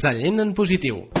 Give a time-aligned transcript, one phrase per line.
[0.00, 1.19] Sallent en positiu.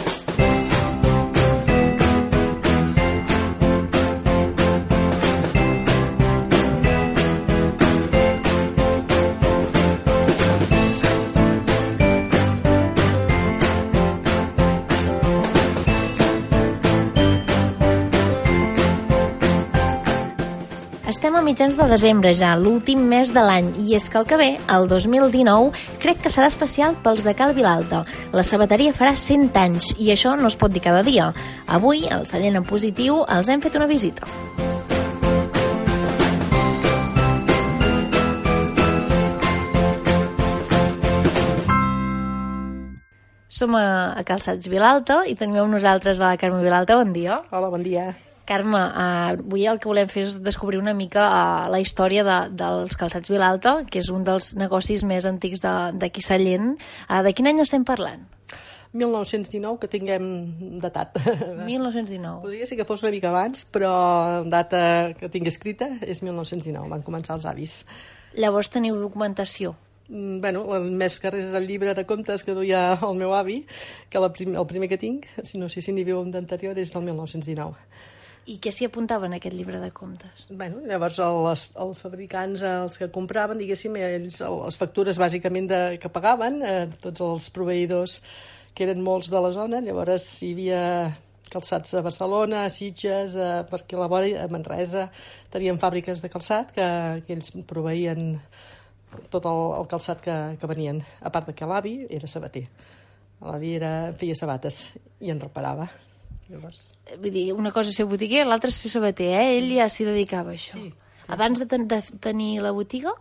[21.50, 24.84] Mitjans de desembre ja, l'últim mes de l'any, i és que el que ve, el
[24.86, 28.04] 2019, crec que serà especial pels de Cal Vilalta.
[28.30, 31.32] La sabateria farà 100 anys, i això no es pot dir cada dia.
[31.66, 34.30] Avui, al Sallent en Positiu, els hem fet una visita.
[43.50, 47.02] Som a, a Calçats Vilalta i tenim amb nosaltres a la Carme Vilalta.
[47.02, 47.42] Bon dia.
[47.50, 48.12] Hola, bon dia.
[48.50, 52.38] Carme, uh, avui el que volem fer és descobrir una mica uh, la història de,
[52.58, 56.72] dels calçats Vilalta, que és un dels negocis més antics d'aquí Sallent.
[57.06, 58.26] Uh, de quin any estem parlant?
[58.90, 60.26] 1919, que tinguem
[60.82, 61.14] datat.
[61.70, 62.42] 1919.
[62.42, 64.82] Podria ser que fos una mica abans, però data
[65.14, 67.84] que tinc escrita és 1919, van començar els avis.
[68.34, 69.76] Llavors teniu documentació?
[70.10, 73.34] Mm, bueno, el més que res és el llibre de contes que duia el meu
[73.38, 73.62] avi,
[74.10, 76.74] que la prim, el primer que tinc, si no sé si n'hi viu un d'anterior,
[76.78, 77.78] és del 1919.
[78.50, 80.46] I què s'hi apuntava en aquest llibre de comptes?
[80.50, 86.10] Bueno, llavors els, els fabricants, els que compraven, diguéssim, ells, les factures bàsicament de, que
[86.10, 88.18] pagaven, eh, tots els proveïdors
[88.74, 90.82] que eren molts de la zona, llavors hi havia
[91.50, 95.06] calçats a Barcelona, a Sitges, a, perquè a la vora, a Manresa,
[95.54, 96.90] tenien fàbriques de calçat que,
[97.26, 98.36] que ells proveïen
[99.30, 101.02] tot el, el calçat que, que venien.
[101.22, 102.66] A part de que l'avi era sabater.
[103.46, 103.76] L'avi
[104.20, 104.84] feia sabates
[105.22, 105.88] i en reparava.
[106.50, 106.80] Llavors...
[107.16, 109.56] Vull dir, una cosa és ser botiguer, l'altra és ser sabater, eh?
[109.58, 110.78] Ell ja s'hi dedicava a això.
[110.78, 113.12] Sí, sí, Abans de, ten de tenir la botiga?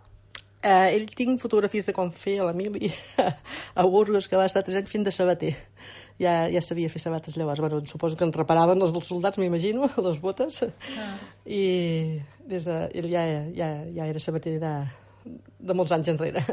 [0.59, 2.89] Eh, ell tinc fotografies de com feia l'Emili
[3.79, 5.53] a Burgos, que va estar tres anys fent de sabater.
[6.19, 7.61] Ja, ja sabia fer sabates llavors.
[7.63, 10.63] Bueno, suposo que en reparaven les dels soldats, m'imagino, les botes.
[10.99, 11.13] Ah.
[11.45, 11.61] I
[12.49, 13.23] des de, ell ja,
[13.55, 14.73] ja, ja era sabater de,
[15.69, 16.43] de molts anys enrere.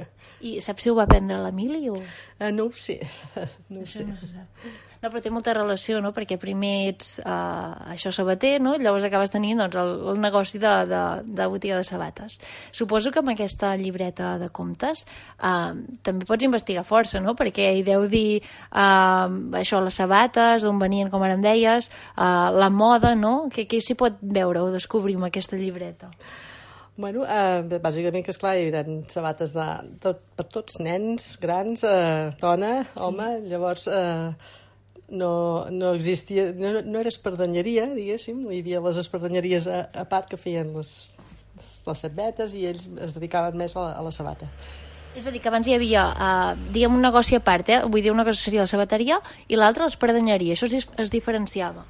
[0.45, 1.97] I saps si ho va aprendre l'Emili o...?
[1.99, 3.01] Uh, no ho sé,
[3.73, 4.07] no ho Això sé.
[4.07, 4.69] no se sap.
[5.03, 6.13] No, però té molta relació, no?
[6.17, 8.77] Perquè primer ets uh, això sabater, no?
[8.81, 11.03] Llavors acabes tenint doncs, el, el negoci de, de,
[11.39, 12.39] de botiga de sabates.
[12.73, 15.05] Suposo que amb aquesta llibreta de comptes
[15.39, 15.77] uh,
[16.07, 17.37] també pots investigar força, no?
[17.39, 19.29] Perquè hi deu dir uh,
[19.61, 23.37] això, les sabates, d'on venien, com ara em deies, uh, la moda, no?
[23.53, 26.13] Què, què s'hi pot veure o descobrir amb aquesta llibreta?
[26.97, 29.65] Bueno, eh, bàsicament que, esclar, eren sabates de,
[30.01, 33.03] tot, per tots, nens, grans, eh, dona, sí.
[33.05, 34.31] home, llavors eh,
[35.09, 40.31] no, no existia, no, no era espardenyeria, diguéssim, hi havia les espardenyeries a, a part
[40.31, 40.91] que feien les,
[41.57, 44.51] les setbetes i ells es dedicaven més a la, a la sabata.
[45.17, 47.81] És a dir, que abans hi havia, uh, diguem, un negoci a part, eh?
[47.89, 49.17] Vull dir, una cosa seria la sabateria
[49.49, 50.53] i l'altra l'espardenyeria.
[50.53, 51.87] Això es, es diferenciava.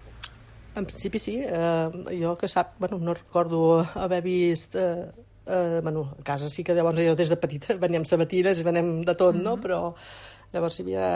[0.77, 1.89] En principi sí, eh,
[2.21, 4.77] jo que sap, bueno, no recordo haver vist...
[4.77, 5.07] Eh,
[5.47, 9.01] eh, bueno, a casa sí que llavors jo des de petita veníem sabatines i veníem
[9.07, 9.57] de tot, no?
[9.63, 9.95] Però
[10.55, 11.07] llavors hi havia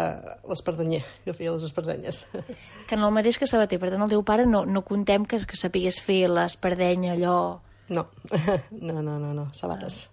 [0.49, 2.25] l'espardenyer, que feia les espardenyes.
[2.91, 5.39] Que en el mateix que sabater, per tant, el teu pare no, no contem que,
[5.47, 7.37] que sapigués fer l'espardenya, allò...
[7.95, 8.07] No,
[8.89, 10.09] no, no, no, no sabates.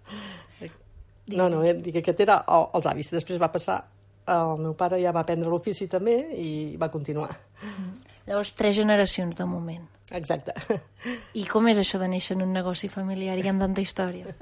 [1.33, 3.09] No, no, eh, dic que aquest era el- els avis.
[3.11, 3.79] Després va passar,
[4.29, 7.31] el meu pare ja va aprendre l'ofici també i va continuar.
[8.27, 9.83] Llavors, tres generacions de moment.
[10.15, 10.53] Exacte.
[11.35, 14.35] I com és això de néixer en un negoci familiar i amb tanta història?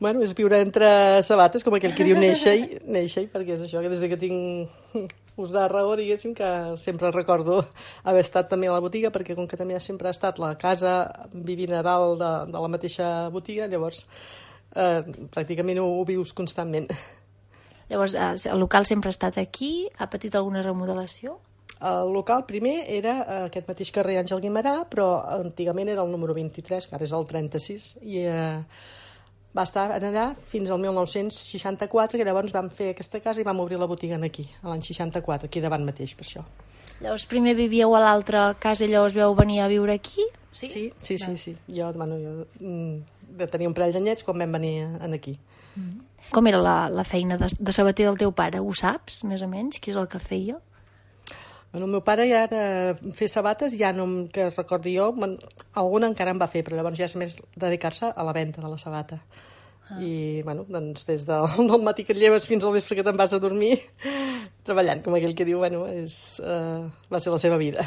[0.00, 0.88] Bueno, és viure entre
[1.22, 5.12] sabates, com aquell que diu néixer, néixer, perquè és això, que des de que tinc
[5.40, 6.48] us de raó, diguéssim, que
[6.82, 7.60] sempre recordo
[8.02, 10.96] haver estat també a la botiga, perquè com que també sempre ha estat la casa
[11.32, 14.04] vivint a dalt de, de la mateixa botiga, llavors
[14.74, 15.00] eh,
[15.34, 16.90] pràcticament ho, ho vius constantment.
[17.90, 19.88] Llavors, eh, el local sempre ha estat aquí?
[19.98, 21.38] Ha patit alguna remodelació?
[21.84, 26.36] El local primer era a aquest mateix carrer Àngel Guimarà, però antigament era el número
[26.36, 28.60] 23, que ara és el 36, i eh,
[29.54, 33.78] va estar allà fins al 1964, que llavors vam fer aquesta casa i vam obrir
[33.80, 36.44] la botiga en aquí, a l'any 64, aquí davant mateix, per això.
[37.02, 40.24] Llavors, primer vivíeu a l'altra casa i llavors veu venir a viure aquí?
[40.54, 41.36] Sí, sí, sí, sí.
[41.36, 41.56] sí.
[41.68, 45.36] Jo, bueno, jo mm, tenia un parell d'anyets quan vam venir en aquí.
[46.32, 48.62] Com era la, la feina de, de sabater del teu pare?
[48.62, 49.80] Ho saps, més o menys?
[49.82, 50.60] Què és el que feia?
[51.74, 55.08] Bueno, el meu pare ja de fer sabates, ja no que recordi jo,
[55.74, 58.70] alguna encara en va fer, però llavors ja és més dedicar-se a la venda de
[58.70, 59.18] la sabata.
[59.88, 59.98] Ah.
[59.98, 63.18] I, bueno, doncs des del, del matí que et lleves fins al vespre que te'n
[63.18, 63.72] vas a dormir,
[64.62, 67.82] treballant, com aquell que diu, bueno, és, uh, va ser la seva vida.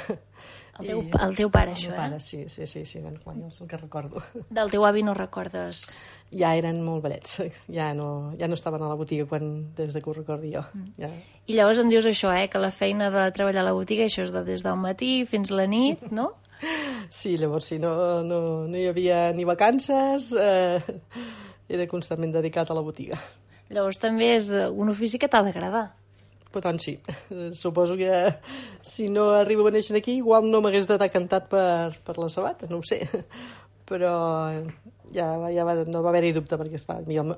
[0.77, 1.97] El teu, el teu pare, el això, eh?
[1.97, 4.21] pare, sí, sí, sí, sí, bueno, quan és el que recordo.
[4.57, 5.87] Del teu avi no recordes...
[6.27, 7.37] Ja eren molt vellets,
[7.77, 10.65] ja no, ja no estaven a la botiga quan, des de que ho recordi jo.
[10.73, 10.89] Mm.
[10.99, 11.09] Ja.
[11.47, 12.49] I llavors em dius això, eh?
[12.51, 15.53] Que la feina de treballar a la botiga, això és de des del matí fins
[15.55, 16.33] la nit, no?
[17.13, 17.91] Sí, llavors sí, no,
[18.25, 20.81] no, no hi havia ni vacances, eh,
[21.69, 23.19] era constantment dedicat a la botiga.
[23.69, 25.85] Llavors també és un ofici que t'ha d'agradar.
[26.53, 26.97] Per tant, sí.
[27.31, 28.11] Eh, Suposo que
[28.81, 32.71] si no arribo a néixer aquí, igual no m'hagués d'estar cantat per, per les sabates,
[32.71, 33.01] no ho sé.
[33.89, 34.13] Però
[35.15, 37.35] ja, ja va, no va haver-hi dubte, perquè esclar, mi, el,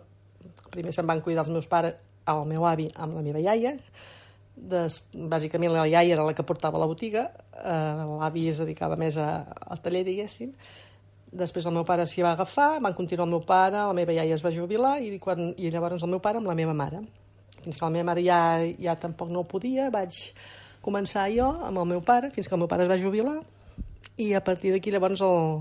[0.73, 1.97] primer se'n van cuidar els meus pares,
[2.29, 3.75] el meu avi amb la meva iaia,
[4.59, 9.15] Des, bàsicament la iaia era la que portava la botiga, eh, l'avi es dedicava més
[9.15, 9.29] a,
[9.71, 10.49] al taller, diguéssim,
[11.29, 14.33] Després el meu pare s'hi va agafar, van continuar el meu pare, la meva iaia
[14.33, 17.03] es va jubilar i, quan, i llavors el meu pare amb la meva mare.
[17.63, 18.39] Fins que la meva mare ja,
[18.79, 20.17] ja tampoc no podia, vaig
[20.85, 23.39] començar jo amb el meu pare, fins que el meu pare es va jubilar
[24.19, 25.59] i a partir d'aquí llavors el,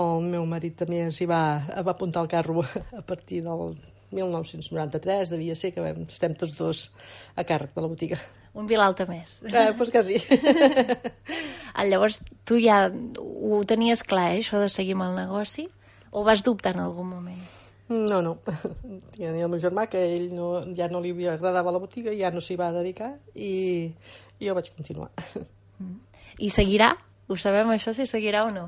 [0.00, 1.42] el meu marit també s'hi va,
[1.84, 3.74] va apuntar al carro a partir del
[4.12, 6.84] 1993, devia ser que vam, estem tots dos
[7.36, 8.18] a càrrec de la botiga.
[8.52, 9.38] Un Vilalta més.
[9.48, 10.20] Eh, doncs quasi.
[11.72, 15.62] Ah, Llavors, tu ja ho tenies clar, eh, això de seguir amb el negoci?
[16.12, 17.40] O vas dubtar en algun moment?
[17.88, 18.36] No, no.
[19.16, 20.48] Tenia el meu germà que ell no,
[20.78, 23.92] ja no li agradava la botiga, ja no s'hi va dedicar i,
[24.40, 25.10] jo vaig continuar.
[26.38, 26.92] I seguirà?
[27.28, 28.66] Ho sabem, això, si seguirà o no?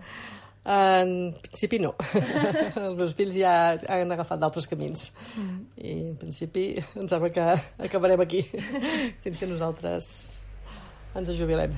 [0.64, 1.92] En principi no.
[2.80, 5.10] Els meus fills ja han agafat d'altres camins.
[5.76, 7.44] I en principi em sembla que
[7.88, 8.42] acabarem aquí
[9.24, 10.08] fins que nosaltres
[11.14, 11.76] ens jubilem.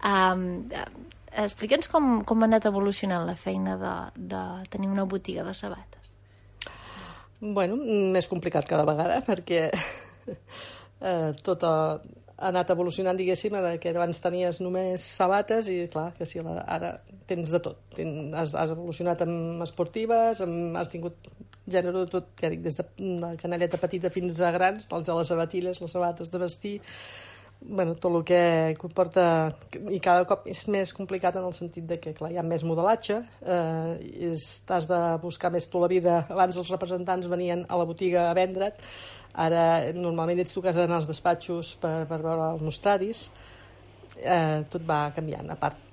[0.00, 0.44] Um,
[1.30, 3.94] Explica'ns com, com ha anat evolucionant la feina de,
[4.32, 4.42] de
[4.72, 5.99] tenir una botiga de sabates.
[7.40, 7.76] Bueno,
[8.12, 11.76] més complicat cada vegada perquè eh, tot ha,
[12.40, 16.92] anat evolucionant, diguéssim, que abans tenies només sabates i, clar, que sí, ara, ara
[17.28, 17.80] tens de tot.
[17.96, 21.30] Ten, has, has evolucionat amb esportives, amb, has tingut
[21.70, 22.86] gènere de tot, ja dic, des de
[23.22, 26.76] la canalleta petita fins a grans, els de les sabatilles, les sabates de vestir,
[27.60, 28.42] bueno, tot el que
[28.80, 29.24] comporta
[29.92, 32.64] i cada cop és més complicat en el sentit de que clar, hi ha més
[32.66, 36.24] modelatge eh, és, has de buscar més tu la vida.
[36.28, 38.80] Abans els representants venien a la botiga a vendre't.
[39.40, 43.28] Ara normalment ets tu que has d'anar als despatxos per, per veure els mostraris
[44.16, 45.52] eh, tot va canviant.
[45.52, 45.88] A part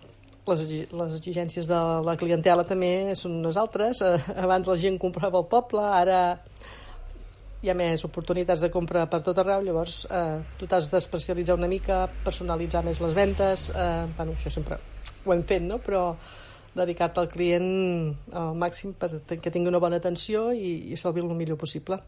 [0.47, 4.01] les, les exigències de la clientela també són unes altres.
[4.01, 6.21] Eh, abans la gent comprava al poble ara
[7.67, 11.67] hi ha més oportunitats de compra per tot arreu, llavors eh, tu t'has d'especialitzar una
[11.67, 14.79] mica, personalitzar més les ventes, eh, bueno, això sempre
[15.25, 15.81] ho hem fet, no?
[15.83, 16.09] però
[16.77, 17.67] dedicar-te al client
[18.37, 21.99] al màxim per que tingui una bona atenció i, i servir el millor possible.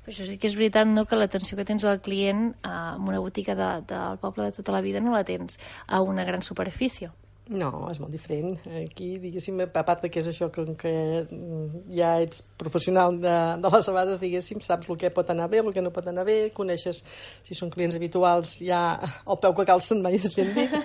[0.00, 3.08] Però això sí que és veritat, no?, que l'atenció que tens del client eh, en
[3.10, 5.58] una botiga de, del poble de tota la vida no la tens
[5.88, 7.10] a una gran superfície.
[7.50, 8.52] No, és molt diferent.
[8.78, 10.92] Aquí, diguéssim, a part que és això, que, que
[11.24, 15.58] mm, ja ets professional de, de les sabades, diguéssim, saps el que pot anar bé,
[15.58, 17.02] el que no pot anar bé, coneixes,
[17.42, 20.76] si són clients habituals, ja el peu que calcen mai és ben dit.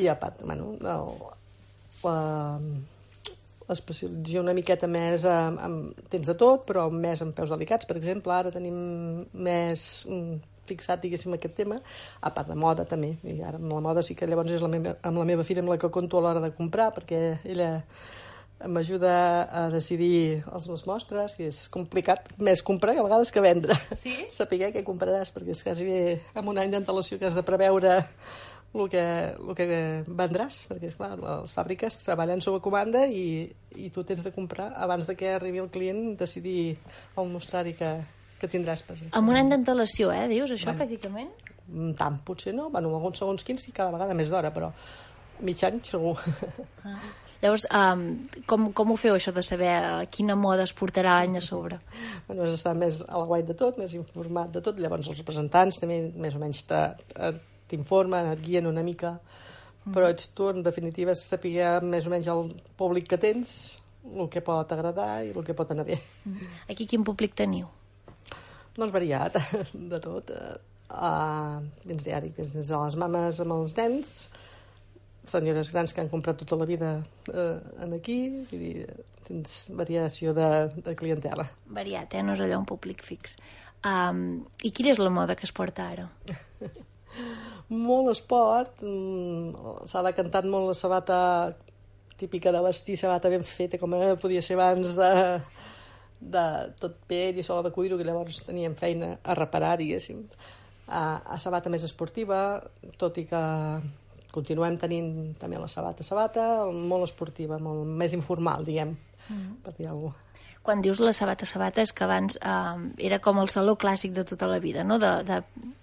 [0.00, 1.04] I a part, bueno, el,
[3.68, 8.00] l'especialització una miqueta més amb, amb, tens de tot, però més amb peus delicats, per
[8.00, 8.78] exemple, ara tenim
[9.36, 10.38] més mm,
[10.68, 11.80] fixat, diguéssim, aquest tema,
[12.20, 14.70] a part de moda també, i ara amb la moda sí que llavors és la
[14.72, 17.72] meva, amb la meva filla amb la que conto a l'hora de comprar, perquè ella
[18.66, 19.12] m'ajuda
[19.54, 23.76] a decidir els, les mostres, i és complicat més comprar que a vegades que vendre.
[23.94, 24.14] Sí?
[24.34, 26.00] Saber què compraràs, perquè és quasi bé
[26.34, 28.00] amb un any d'antelació que has de preveure
[28.74, 29.66] el que, el que
[30.06, 33.48] vendràs, perquè, esclar, les fàbriques treballen sobre comanda i,
[33.78, 36.76] i tu tens de comprar abans de que arribi el client decidir
[37.16, 37.94] el mostrari que,
[38.40, 38.82] que tindràs.
[38.86, 40.84] Per Amb un any d'antelació, eh, dius, això, bueno.
[40.84, 41.30] pràcticament?
[41.68, 44.72] Mm, Tant potser no, bueno, alguns segons quins sí, cada vegada més d'hora, però
[45.44, 46.16] mig any segur.
[46.84, 46.98] Ah.
[47.38, 48.00] Llavors, um,
[48.50, 51.78] com, com ho feu, això de saber eh, quina moda es portarà l'any a sobre?
[52.26, 55.20] bueno, has d'estar més a la guai de tot, més informat de tot, llavors els
[55.22, 56.64] representants també més o menys
[57.70, 59.14] t'informen, et guien una mica,
[59.94, 62.48] però ets tu, en definitiva, saber més o menys el
[62.80, 63.78] públic que tens,
[64.08, 66.00] el que pot agradar i el que pot anar bé.
[66.72, 67.68] Aquí quin públic teniu?
[68.78, 69.38] Doncs variat,
[69.92, 70.30] de tot.
[70.88, 74.12] Uh, dins dic, des de les mames amb els nens,
[75.28, 76.94] senyores grans que han comprat tota la vida
[77.28, 78.86] uh, en aquí, vull dir,
[79.26, 80.48] tens variació de,
[80.84, 81.44] de clientela.
[81.76, 82.24] Variat, eh?
[82.24, 83.36] No és allò un públic fix.
[83.86, 86.08] Um, I quina és la moda que es porta ara?
[87.88, 91.18] Molt esport, mm, s'ha decantat molt la sabata
[92.18, 95.10] típica de vestir, sabata ben feta, com eh, podia ser abans de,
[96.20, 96.44] de
[96.80, 100.24] tot pell i sola de cuiro, que llavors teníem feina a reparar, diguéssim,
[100.88, 102.60] a, a sabata més esportiva,
[103.00, 103.42] tot i que
[104.32, 105.10] continuem tenint
[105.40, 108.94] també la sabata sabata, molt esportiva, molt més informal, diguem,
[109.28, 109.60] mm.
[109.64, 110.24] per dir alguna cosa.
[110.68, 114.24] Quan dius la sabata sabata és que abans eh, era com el saló clàssic de
[114.28, 114.98] tota la vida, no?
[115.00, 115.38] De, de...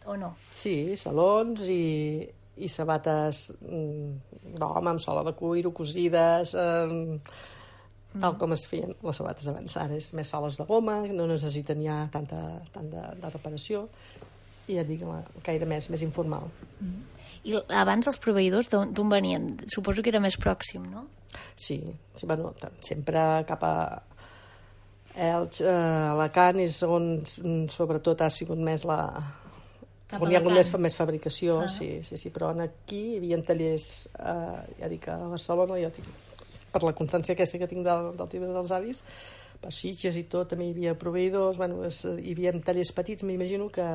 [0.06, 0.36] O no?
[0.54, 2.22] Sí, salons i,
[2.62, 7.18] i sabates mm, d'home amb sola de cuiro, cosides, eh,
[8.22, 9.78] tal com es feien les sabates abans.
[9.82, 12.42] Ara és més soles de goma, no necessiten ja tanta,
[12.76, 13.86] tanta de reparació
[14.68, 15.04] i ja dic,
[15.46, 16.50] gaire més, més informal.
[16.80, 17.04] Mm.
[17.46, 19.52] I abans els proveïdors d'on venien?
[19.70, 21.06] Suposo que era més pròxim, no?
[21.56, 21.78] Sí,
[22.16, 23.76] sí bueno, sempre cap a
[25.16, 27.24] Elx, eh, Alacant és on
[27.72, 29.00] sobretot ha sigut més la...
[30.10, 31.70] Cap on hi ha hagut més, més fabricació, ah.
[31.72, 33.88] sí, sí, sí, però aquí hi havia tallers,
[34.20, 36.10] eh, ja dic, a Barcelona, jo dic,
[36.76, 39.04] per la constància aquesta que tinc del, del tipus dels avis,
[39.62, 43.70] per Sitges i tot, també hi havia proveïdors, bueno, es, hi havia tallers petits, m'imagino
[43.74, 43.86] que,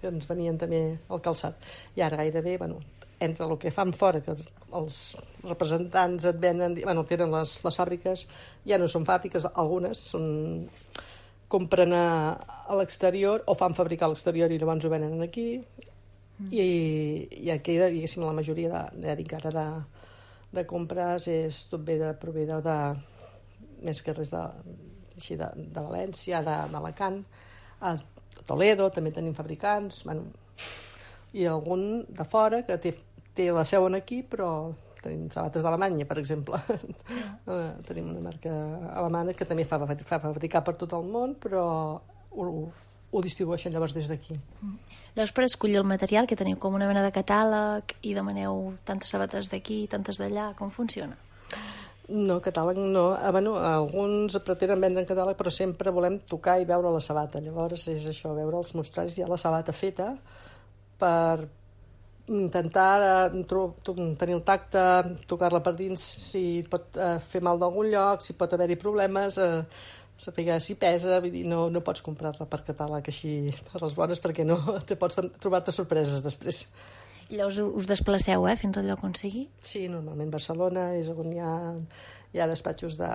[0.00, 1.72] que ens venien també al calçat.
[1.96, 2.82] I ara gairebé, bueno,
[3.24, 4.34] entre el que fan fora, que
[4.74, 5.00] els
[5.44, 8.26] representants et venen, bueno, tenen les, les fàbriques,
[8.68, 10.28] ja no són fàbriques, algunes són
[11.54, 12.06] compren a,
[12.66, 16.48] a l'exterior o fan fabricar a l'exterior i llavors ho venen aquí mm.
[16.50, 16.64] i,
[17.46, 19.66] i aquí, diguéssim, la majoria de, dic ara de,
[20.54, 22.78] de compres és tot bé de proveïdor de
[23.84, 24.42] més que res de,
[25.16, 27.20] així de, de València, d'Alacant
[27.84, 27.94] a
[28.48, 30.26] Toledo també tenim fabricants, bueno,
[31.34, 32.94] i algun de fora que té,
[33.34, 34.48] té la seu aquí, però
[35.04, 36.60] tenim sabates d'Alemanya, per exemple.
[37.44, 37.74] Yeah.
[37.84, 38.52] tenim una marca
[38.96, 41.64] alemana que també fa, fa fabricar per tot el món, però
[42.32, 42.46] ho,
[43.14, 44.36] ho distribueixen llavors des d'aquí.
[44.60, 45.00] Mm.
[45.14, 49.14] Llavors, per escollir el material, que teniu com una mena de catàleg i demaneu tantes
[49.14, 51.14] sabates d'aquí, tantes d'allà, com funciona?
[52.08, 53.06] No, catàleg no.
[53.14, 57.40] Ah, bueno, alguns pretenen vendre en catàleg, però sempre volem tocar i veure la sabata.
[57.40, 60.10] Llavors és això, veure els mostraris, ja la sabata feta,
[60.98, 61.46] per
[62.26, 63.44] intentar eh,
[64.18, 64.84] tenir el tacte,
[65.28, 69.62] tocar-la per dins, si pot eh, fer mal d'algun lloc, si pot haver-hi problemes, eh,
[70.20, 73.34] saber si pesa, vull dir, no, no pots comprar-la per catàleg així
[73.70, 76.64] per les bones perquè no te pots trobar-te sorpreses després.
[77.30, 79.46] Llavors us desplaceu, eh, fins al lloc on sigui?
[79.64, 81.54] Sí, normalment Barcelona és on hi ha,
[82.34, 83.10] hi ha despatxos de,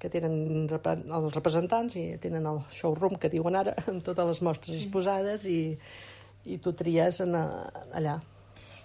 [0.00, 4.80] que tenen els representants i tenen el showroom que diuen ara, amb totes les mostres
[4.80, 5.60] exposades i,
[6.48, 8.16] i tu tries en, allà.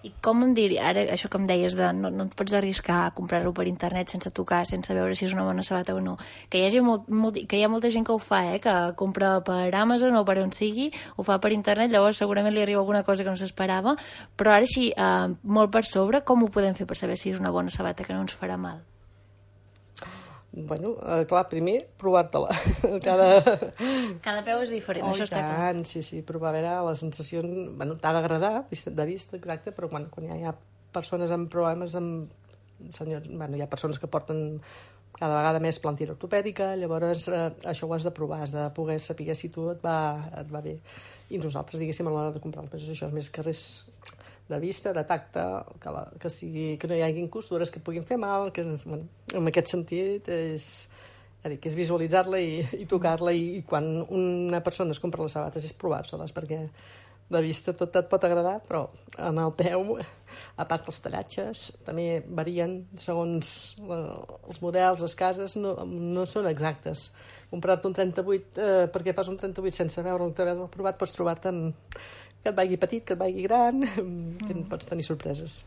[0.05, 2.99] I com em diria, ara això que em deies de no, no et pots arriscar
[3.07, 6.13] a comprar-ho per internet sense tocar, sense veure si és una bona sabata o no,
[6.49, 8.75] que hi, hagi molt, molt, que hi ha molta gent que ho fa, eh, que
[9.01, 12.83] compra per Amazon o per on sigui, ho fa per internet, llavors segurament li arriba
[12.85, 13.97] alguna cosa que no s'esperava,
[14.37, 17.41] però ara així, eh, molt per sobre, com ho podem fer per saber si és
[17.41, 18.83] una bona sabata que no ens farà mal?
[20.55, 22.55] Bueno, eh, clar, primer provar-te-la.
[23.07, 23.27] Cada...
[24.23, 25.73] Cada peu és diferent, oh, això està clar.
[25.89, 27.43] Sí, sí, provar a veure la sensació...
[27.43, 30.55] Bueno, t'ha d'agradar, de vista, exacte, però bueno, quan hi ha
[30.95, 34.61] persones amb problemes, amb senyors, bueno, hi ha persones que porten
[35.15, 38.97] cada vegada més plantilla ortopèdica, llavors eh, això ho has de provar, has de poder
[38.99, 39.97] saber si tu et va,
[40.41, 40.75] et va bé.
[41.31, 43.61] I nosaltres, diguéssim, a l'hora de comprar el pes, això és més que res
[44.49, 45.43] de vista, de tacte,
[45.81, 49.07] que, la, que, sigui, que no hi hagin costures que puguin fer mal, que bueno,
[49.33, 50.67] en aquest sentit és,
[51.41, 55.33] ja dic, és visualitzar-la i, i tocar-la i, i quan una persona es compra les
[55.37, 56.61] sabates és provar-se-les perquè
[57.25, 58.83] de vista tot et pot agradar, però
[59.17, 59.95] en el peu,
[60.61, 63.97] a part els tallatges, també varien segons la,
[64.45, 67.07] els models, les cases, no, no són exactes.
[67.49, 71.17] Comprar-te un 38 eh, perquè fas un 38 sense veure el que haver provat, pots
[71.17, 71.97] trobar-te amb
[72.45, 74.45] que et vagi petit, que et vagi gran, mm.
[74.45, 75.63] que pots tenir sorpreses.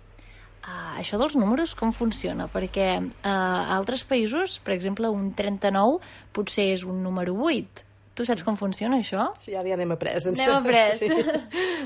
[0.59, 2.49] Uh, això dels números com funciona?
[2.53, 6.01] Perquè uh, a altres països, per exemple, un 39
[6.35, 7.85] potser és un número 8.
[8.19, 9.29] Tu saps com funciona això?
[9.39, 10.17] Sí, ara ja anem après.
[10.19, 10.97] Anem après.
[10.99, 11.09] Sí.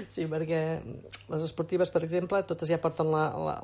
[0.08, 3.12] sí, perquè les esportives, per exemple, totes ja porten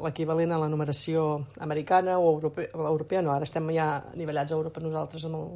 [0.05, 1.25] l'equivalent a la numeració
[1.65, 3.25] americana o europea, europea.
[3.25, 3.89] No, ara estem ja
[4.21, 5.49] nivellats a Europa nosaltres amb el,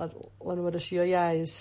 [0.00, 0.08] la,
[0.48, 1.54] la numeració ja és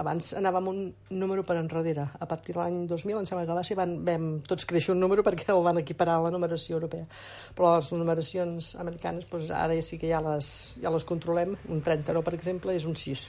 [0.00, 0.78] abans anàvem un
[1.20, 2.06] número per enrere.
[2.18, 5.02] A partir de l'any 2000, em sembla que va ser, van, vam tots créixer un
[5.02, 7.08] número perquè el van equiparar a la numeració europea.
[7.56, 11.56] Però les numeracions americanes, doncs, ara ja sí que ja les, ja les controlem.
[11.68, 13.28] Un 39, per exemple, és un 6.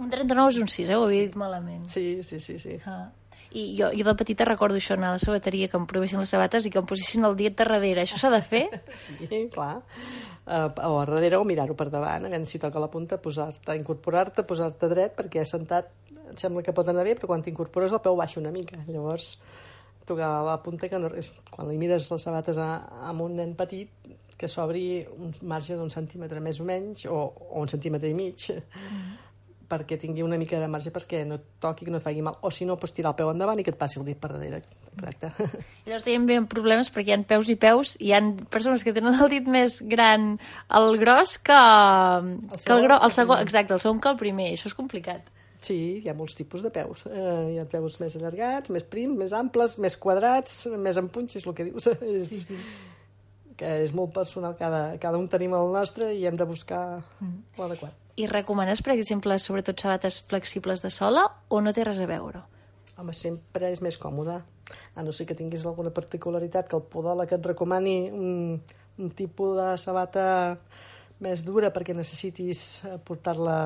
[0.00, 0.98] Un 39 és un 6, eh?
[0.98, 1.88] Ho he dit malament.
[1.88, 2.58] Sí, sí, sí.
[2.60, 2.76] sí.
[2.86, 3.08] Ah.
[3.50, 6.30] I jo, jo de petita recordo això, anar a la sabateria, que em provessin les
[6.30, 8.04] sabates i que em posessin el dit darrere.
[8.04, 8.66] Això s'ha de fer?
[9.00, 9.16] Sí,
[9.50, 9.80] clar.
[10.40, 13.76] Uh, o a darrere o mirar-ho per davant, a veure si toca la punta, posar-te,
[13.78, 15.92] incorporar-te, posar-te dret, perquè sentat
[16.30, 18.80] et sembla que pot anar bé, però quan t'incorpores el peu baixa una mica.
[18.88, 19.34] Llavors,
[20.08, 21.12] tocar la punta, que no,
[21.50, 22.70] quan li mires les sabates a,
[23.04, 23.92] a un nen petit,
[24.40, 27.18] que s'obri un marge d'un centímetre més o menys, o,
[27.50, 29.29] o un centímetre i mig, mm
[29.70, 32.36] perquè tingui una mica de marge perquè no et toqui, que no et faci mal.
[32.42, 34.32] O si no, pots tirar el peu endavant i que et passi el dit per
[34.34, 34.62] darrere.
[34.90, 35.30] Correcte.
[35.86, 38.94] Llavors tenim bé problemes perquè hi ha peus i peus i hi ha persones que
[38.96, 40.32] tenen el dit més gran
[40.80, 44.18] el gros que, el que segon, el, gros, el segon, exacte, el segon que el
[44.20, 44.50] primer.
[44.56, 45.30] Això és complicat.
[45.60, 47.04] Sí, hi ha molts tipus de peus.
[47.06, 51.36] Eh, hi ha peus més allargats, més prims, més amples, més quadrats, més en punx,
[51.36, 51.90] és el que dius.
[52.16, 52.60] és, sí, sí.
[53.60, 56.82] Que és molt personal, cada, cada un tenim el nostre i hem de buscar
[57.20, 57.60] mm.
[57.60, 57.98] l'adequat.
[58.20, 62.42] I recomanes, per exemple, sobretot sabates flexibles de sola o no té res a veure?
[63.00, 64.36] Home, sempre és més còmode.
[64.94, 68.60] A no ser que tinguis alguna particularitat que el podòleg et recomani un,
[69.00, 70.26] un tipus de sabata
[71.24, 73.56] més dura perquè necessitis eh, portar-la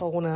[0.00, 0.34] alguna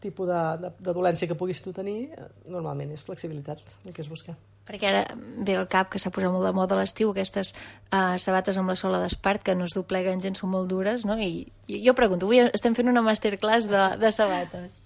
[0.00, 4.04] tipus de, de, de dolència que puguis tu tenir, eh, normalment és flexibilitat el que
[4.04, 4.36] es busca.
[4.66, 5.02] Perquè ara
[5.46, 8.72] ve al cap que s'ha posat molt de moda a l'estiu aquestes uh, sabates amb
[8.72, 11.14] la sola d'espart que no es dobleguen gens, són molt dures, no?
[11.22, 14.84] I, i jo pregunto, avui estem fent una masterclass de, de sabates.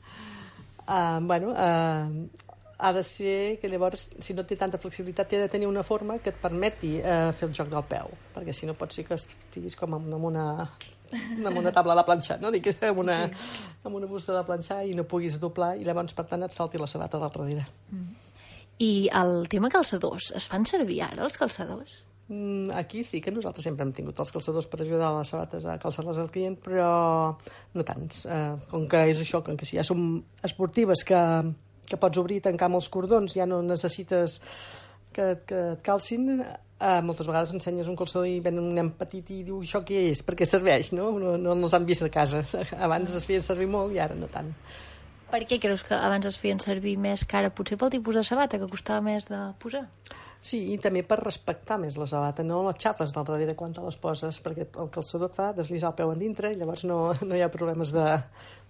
[0.84, 2.46] Uh, bueno, uh,
[2.80, 6.18] ha de ser que llavors, si no té tanta flexibilitat, té de tenir una forma
[6.20, 9.16] que et permeti uh, fer el joc del peu, perquè si no pot ser que
[9.16, 10.46] estiguis com amb, amb una
[11.10, 12.52] amb una taula de planxar, no?
[12.54, 13.20] Dic, amb una,
[13.84, 16.80] amb una fusta de planxar i no puguis doblar i llavors, per tant, et salti
[16.80, 17.66] la sabata del darrere.
[18.80, 21.98] I el tema calçadors, es fan servir ara els calçadors?
[22.30, 25.76] Mm, Aquí sí que nosaltres sempre hem tingut els calçadors per ajudar les sabates a
[25.82, 26.90] calçar-les al client, però
[27.74, 28.24] no tants.
[28.24, 31.20] Eh, com que és això, com que si ja som esportives que,
[31.90, 34.38] que pots obrir i tancar amb els cordons, ja no necessites
[35.12, 39.34] que, que et calcin, eh, moltes vegades ensenyes un calçador i ven un nen petit
[39.34, 41.10] i diu això què és, per què serveix, no?
[41.18, 42.44] No, no els han vist a casa.
[42.86, 44.54] Abans es feien servir molt i ara no tant.
[45.30, 47.52] Per què creus que abans es feien servir més cara?
[47.54, 49.84] Potser pel tipus de sabata, que costava més de posar?
[50.40, 53.84] Sí, i també per respectar més la sabata, no la xafes del darrere quan te
[53.84, 57.36] les poses, perquè el calçador et fa deslizar el peu endintre i llavors no, no
[57.36, 58.06] hi ha problemes de,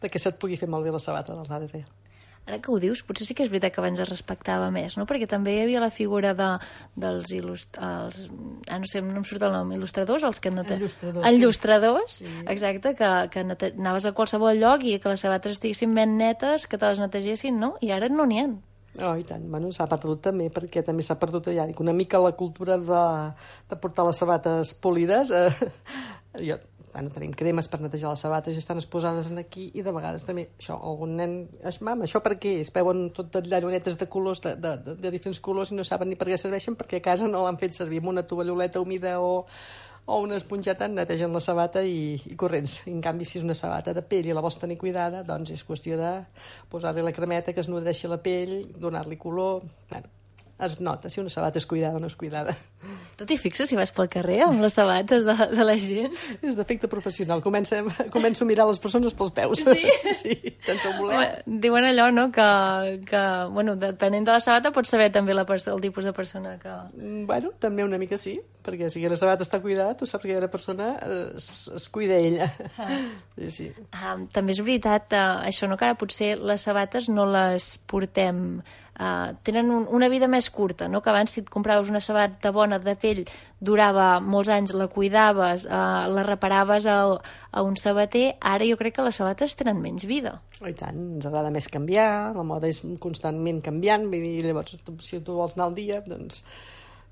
[0.02, 1.84] de que se't pugui fer malbé la sabata del darrere.
[2.48, 5.04] Ara que ho dius, potser sí que és veritat que abans es respectava més, no?
[5.06, 6.48] Perquè també hi havia la figura de,
[6.98, 7.78] dels il·lust...
[7.78, 8.24] Els,
[8.66, 10.50] ah, no sé, no em surt el nom, il·lustradors, els que...
[10.54, 10.78] Nete...
[10.80, 12.32] Enllustradors, Enllustradors, sí.
[12.50, 13.74] exacte, que, que nete...
[13.78, 17.60] anaves a qualsevol lloc i que les sabates estiguessin ben netes, que te les netegessin,
[17.60, 17.76] no?
[17.84, 18.48] I ara no n'hi ha.
[18.98, 19.44] Oh, i tant.
[19.52, 23.04] Bueno, s'ha perdut també, perquè també s'ha perdut, ja dic, una mica la cultura de,
[23.70, 25.30] de portar les sabates polides.
[25.30, 25.70] Eh,
[26.48, 26.58] jo,
[26.92, 30.24] bueno, tenim cremes per netejar les sabates i estan exposades en aquí i de vegades
[30.26, 32.60] també això, algun nen, "Ai, mama, això per què?
[32.60, 35.84] Es veuen tot de llaronetes de colors, de, de, de, de diferents colors i no
[35.84, 38.80] saben ni per què serveixen perquè a casa no l'han fet servir amb una tovalloleta
[38.80, 39.44] humida o,
[40.06, 42.80] o una esponjeta netegen la sabata i, i corrents.
[42.86, 45.66] En canvi, si és una sabata de pell i la vols tenir cuidada, doncs és
[45.66, 46.14] qüestió de
[46.70, 49.62] posar-li la cremeta que es nodreixi la pell, donar-li color...
[49.90, 50.10] Bueno,
[50.60, 52.56] es nota si una sabata és cuidada o no és cuidada.
[53.20, 56.14] Tu t'hi fixes si vas pel carrer amb les sabates de, de la gent?
[56.40, 57.42] És d'efecte professional.
[57.44, 59.60] Comencem, començo a mirar les persones pels peus.
[59.60, 59.92] Sí?
[60.22, 61.42] sí sense voler.
[61.44, 62.46] Diuen allò, no?, que,
[63.04, 66.72] que bueno, depenent de la sabata pots saber també la el tipus de persona que...
[66.96, 70.32] Mm, Bueno, també una mica sí, perquè si la sabata està cuidada, tu saps que
[70.32, 70.94] aquella persona
[71.36, 72.48] es, es cuida ella.
[73.36, 73.66] Sí, sí.
[74.00, 78.62] Um, també és veritat, uh, això, no?, que ara potser les sabates no les portem...
[79.00, 81.00] Uh, tenen un, una vida més curta, no?
[81.00, 83.22] que abans si et compraves una sabata bona de pell
[83.56, 88.98] durava molts anys, la cuidaves, uh, la reparaves a, a un sabater, ara jo crec
[88.98, 90.34] que les sabates tenen menys vida.
[90.60, 94.76] I tant, ens agrada més canviar, la moda és constantment canviant, dir, llavors
[95.06, 96.42] si tu vols anar al dia, doncs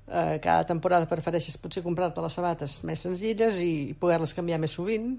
[0.09, 5.15] eh, cada temporada prefereixes potser comprar-te les sabates més senzilles i poder-les canviar més sovint,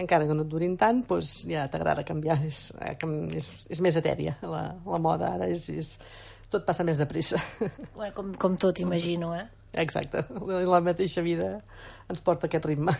[0.00, 2.96] encara que no et durin tant, doncs ja t'agrada canviar, és, eh,
[3.36, 5.94] és, és més etèria la, la moda ara, és, és,
[6.50, 7.38] tot passa més de pressa.
[7.94, 9.46] Bueno, com, com tot, imagino, eh?
[9.80, 10.24] Exacte,
[10.66, 11.52] la, mateixa vida
[12.10, 12.96] ens porta aquest ritme.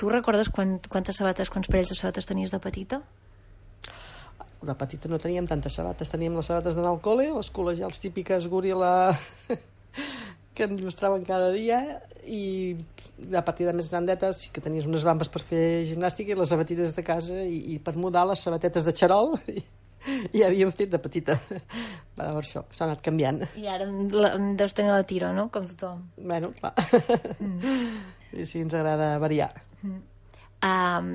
[0.00, 3.02] Tu recordes quan, quantes sabates, quants parells de sabates tenies de petita?
[4.64, 8.48] De petita no teníem tantes sabates, teníem les sabates d'anar al col·le, les col·legials típiques
[8.48, 8.94] goril·la
[10.54, 11.80] que ens il·lustraven cada dia
[12.30, 12.76] i
[13.34, 16.50] a partir de més grandetes sí que tenies unes bambes per fer gimnàstica i les
[16.50, 19.62] sabatilles de casa i, i per mudar les sabatetes de xarol i,
[20.38, 21.38] i havíem fet de petita.
[22.18, 23.42] Llavors això, s'ha anat canviant.
[23.58, 26.04] I ara la, deus tenir la tira, no?, com tothom.
[26.18, 26.74] Bueno, clar.
[28.34, 29.52] Sí, sí, ens agrada variar.
[29.86, 31.10] Um,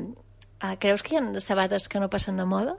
[0.63, 2.77] uh, creus que hi ha sabates que no passen de moda?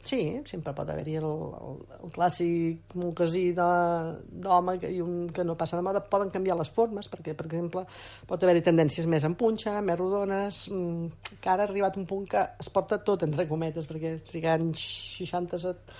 [0.00, 1.74] Sí, sempre pot haver-hi el, el,
[2.06, 4.14] el clàssic mocasí de-
[4.46, 6.00] d'home que, i un que no passa de moda.
[6.00, 7.82] Poden canviar les formes, perquè, per exemple,
[8.26, 12.24] pot haver-hi tendències més en punxa, més rodones, mm, que ara ha arribat un punt
[12.32, 14.86] que es porta tot entre cometes, perquè si anys
[15.20, 15.92] 60, set-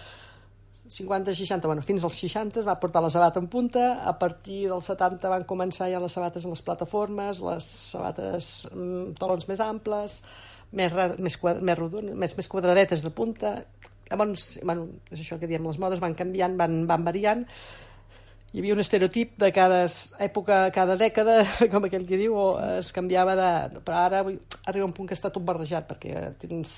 [0.90, 4.64] 50, 60, bueno, fins als 60 es va portar la sabata en punta, a partir
[4.66, 9.60] dels 70 van començar ja les sabates a les plataformes, les sabates mm, talons més
[9.62, 10.16] amples,
[10.72, 13.54] més, més, quadra, més, rodon, més, més quadradetes de punta.
[14.10, 17.44] Llavors, bueno, és això que diem, les modes van canviant, van, van variant,
[18.50, 19.84] hi havia un estereotip de cada
[20.18, 22.34] època, cada dècada, com aquell que diu,
[22.80, 23.50] es canviava de...
[23.86, 26.72] Però ara arriba un punt que està tot barrejat, perquè tens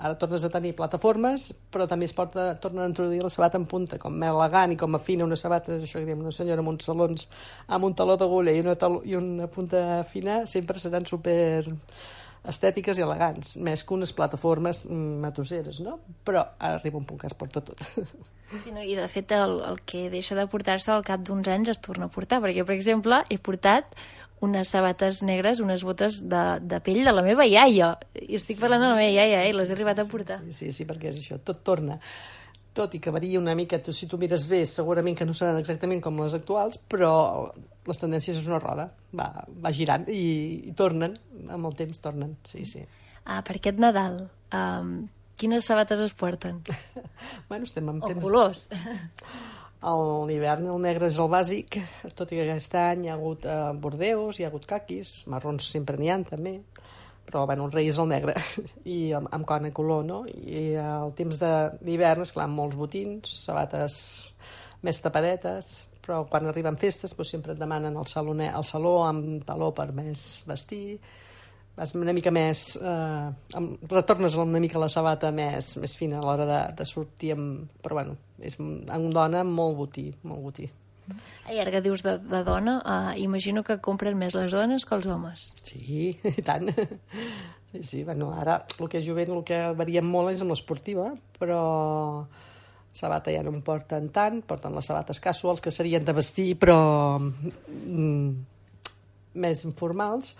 [0.00, 3.66] ara tornes a tenir plataformes, però també es pot, tornen a introduir la sabata en
[3.68, 6.62] punta, com més elegant i com a fina una sabata, això que diem, una senyora
[6.64, 7.26] amb uns salons
[7.68, 11.66] amb un taló d'agulla i, una i una punta fina, sempre seran super
[12.48, 15.98] estètiques i elegants, més que unes plataformes matosseres, no?
[16.24, 17.82] Però arriba un punt que es porta tot.
[18.50, 21.70] Sí, no, I de fet el, el que deixa de portar-se al cap d'uns anys
[21.70, 23.94] es torna a portar, perquè jo, per exemple, he portat
[24.40, 27.92] unes sabates negres, unes botes de, de pell de la meva iaia.
[28.16, 28.60] I estic sí.
[28.62, 29.52] parlant de la meva iaia, eh?
[29.52, 30.40] I les he arribat a portar.
[30.48, 32.00] Sí, sí, sí, perquè és això, tot torna.
[32.76, 35.58] Tot i que varia una mica, tu, si tu mires bé, segurament que no seran
[35.58, 37.12] exactament com les actuals, però
[37.88, 39.30] les tendències és una roda, va,
[39.64, 40.24] va girant i,
[40.70, 41.16] i tornen,
[41.50, 42.84] amb el temps tornen, sí, sí.
[43.24, 44.22] Ah, per aquest Nadal,
[44.54, 44.94] um,
[45.40, 46.60] Quines sabates es porten?
[47.48, 48.18] bueno, estem en temps...
[48.18, 48.66] O colors.
[50.28, 51.78] L'hivern el negre és el bàsic,
[52.12, 55.70] tot i que aquest any hi ha hagut eh, bordeus, hi ha hagut caquis, marrons
[55.72, 56.58] sempre n'hi ha també,
[57.30, 58.34] però bueno, el rei és el negre,
[58.96, 60.24] i amb, amb cona color, no?
[60.26, 63.94] I al temps d'hivern, esclar, molts botins, sabates
[64.82, 69.44] més tapadetes, però quan arriben festes doncs sempre et demanen el, saloner, el saló amb
[69.46, 70.98] taló per més vestir,
[71.76, 72.74] vas una mica més...
[72.76, 77.70] Eh, retornes una mica la sabata més, més fina a l'hora de, de sortir amb...
[77.80, 80.68] Però bueno, és en dona molt botí, molt botí.
[81.50, 84.94] I ara que dius de, de dona, uh, imagino que compren més les dones que
[84.98, 85.48] els homes.
[85.64, 86.70] Sí, i tant.
[87.70, 91.10] Sí, sí, bueno, ara el que és jovent, el que variem molt és amb l'esportiva,
[91.38, 91.60] però
[92.92, 96.78] sabata ja no en porten tant, porten les sabates casuals, que serien de vestir, però
[97.20, 98.30] mm,
[99.38, 100.34] més informals,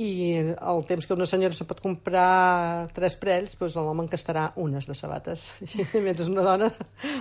[0.00, 4.88] i el temps que una senyora se pot comprar tres parells, doncs l'home encastarà unes
[4.88, 5.48] de sabates,
[6.06, 6.70] mentre una dona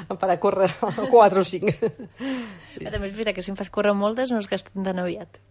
[0.07, 0.69] em farà córrer
[1.11, 1.71] quatre o cinc.
[2.71, 2.85] Sí.
[2.87, 5.41] També és veritat que si em fas córrer moltes no es gasten tan aviat.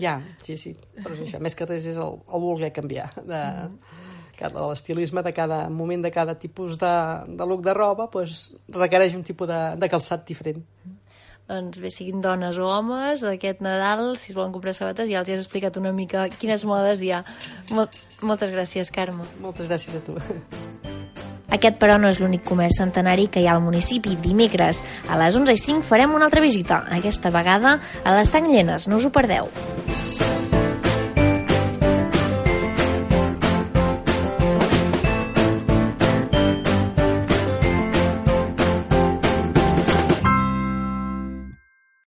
[0.00, 3.40] Ja, sí, sí, però és això, més que res és el, el voler canviar de,
[3.66, 4.54] mm.
[4.54, 6.94] l'estilisme de cada moment, de cada tipus de,
[7.26, 10.62] de look de roba, doncs requereix un tipus de, de calçat diferent.
[10.86, 10.99] Mm
[11.50, 15.30] doncs bé, siguin dones o homes, aquest Nadal, si es volen comprar sabates, ja els
[15.34, 17.24] has explicat una mica quines modes hi ha.
[17.74, 17.88] Mol
[18.22, 19.26] moltes gràcies, Carme.
[19.42, 20.18] Moltes gràcies a tu.
[21.50, 24.14] Aquest, però, no és l'únic comerç centenari que hi ha al municipi.
[24.22, 28.86] Dimecres, a les 11 i 5, farem una altra visita, aquesta vegada a l'Estanc Llenes.
[28.86, 29.50] No us ho perdeu.